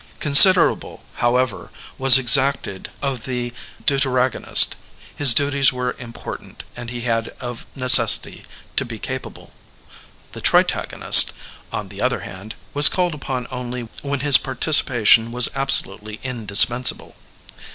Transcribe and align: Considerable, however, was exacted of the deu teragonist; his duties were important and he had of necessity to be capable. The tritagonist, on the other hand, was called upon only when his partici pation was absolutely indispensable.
Considerable, 0.19 1.03
however, 1.17 1.69
was 1.99 2.17
exacted 2.17 2.89
of 3.03 3.25
the 3.25 3.53
deu 3.85 3.99
teragonist; 3.99 4.69
his 5.15 5.31
duties 5.35 5.71
were 5.71 5.95
important 5.99 6.63
and 6.75 6.89
he 6.89 7.01
had 7.01 7.27
of 7.39 7.67
necessity 7.75 8.43
to 8.75 8.83
be 8.83 8.97
capable. 8.97 9.53
The 10.31 10.41
tritagonist, 10.41 11.33
on 11.71 11.89
the 11.89 12.01
other 12.01 12.21
hand, 12.21 12.55
was 12.73 12.89
called 12.89 13.13
upon 13.13 13.45
only 13.51 13.89
when 14.01 14.21
his 14.21 14.39
partici 14.39 14.83
pation 14.83 15.29
was 15.29 15.49
absolutely 15.53 16.19
indispensable. 16.23 17.15